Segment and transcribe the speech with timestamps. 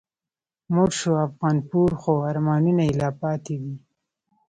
[0.73, 3.73] مړ شو افغانپور خو آرمانونه یې لا پاتی دي